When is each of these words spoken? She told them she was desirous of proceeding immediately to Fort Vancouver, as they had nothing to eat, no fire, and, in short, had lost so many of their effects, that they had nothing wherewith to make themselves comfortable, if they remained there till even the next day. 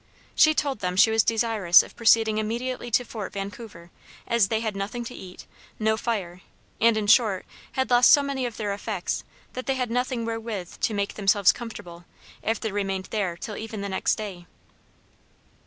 She 0.33 0.55
told 0.55 0.79
them 0.79 0.95
she 0.95 1.11
was 1.11 1.23
desirous 1.23 1.83
of 1.83 1.95
proceeding 1.95 2.39
immediately 2.39 2.89
to 2.89 3.05
Fort 3.05 3.33
Vancouver, 3.33 3.91
as 4.25 4.47
they 4.47 4.59
had 4.59 4.75
nothing 4.75 5.03
to 5.03 5.13
eat, 5.13 5.45
no 5.77 5.95
fire, 5.95 6.41
and, 6.79 6.97
in 6.97 7.05
short, 7.05 7.45
had 7.73 7.91
lost 7.91 8.11
so 8.11 8.23
many 8.23 8.47
of 8.47 8.57
their 8.57 8.73
effects, 8.73 9.23
that 9.53 9.67
they 9.67 9.75
had 9.75 9.91
nothing 9.91 10.25
wherewith 10.25 10.79
to 10.79 10.95
make 10.95 11.13
themselves 11.13 11.51
comfortable, 11.51 12.05
if 12.41 12.59
they 12.59 12.71
remained 12.71 13.09
there 13.11 13.37
till 13.37 13.55
even 13.55 13.81
the 13.81 13.89
next 13.89 14.15
day. 14.15 14.47